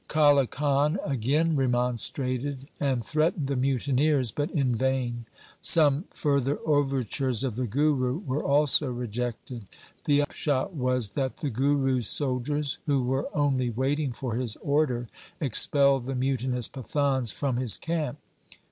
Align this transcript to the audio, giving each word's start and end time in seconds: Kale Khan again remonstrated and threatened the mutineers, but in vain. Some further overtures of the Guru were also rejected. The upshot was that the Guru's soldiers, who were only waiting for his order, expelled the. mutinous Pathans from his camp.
Kale 0.07 0.47
Khan 0.47 0.97
again 1.05 1.55
remonstrated 1.55 2.67
and 2.79 3.05
threatened 3.05 3.45
the 3.45 3.55
mutineers, 3.55 4.31
but 4.31 4.49
in 4.49 4.73
vain. 4.75 5.27
Some 5.61 6.05
further 6.09 6.57
overtures 6.65 7.43
of 7.43 7.55
the 7.55 7.67
Guru 7.67 8.17
were 8.17 8.43
also 8.43 8.89
rejected. 8.91 9.67
The 10.05 10.23
upshot 10.23 10.73
was 10.73 11.09
that 11.09 11.37
the 11.37 11.51
Guru's 11.51 12.07
soldiers, 12.07 12.79
who 12.87 13.03
were 13.03 13.29
only 13.35 13.69
waiting 13.69 14.11
for 14.11 14.33
his 14.33 14.55
order, 14.55 15.07
expelled 15.39 16.07
the. 16.07 16.15
mutinous 16.15 16.67
Pathans 16.67 17.31
from 17.31 17.57
his 17.57 17.77
camp. 17.77 18.17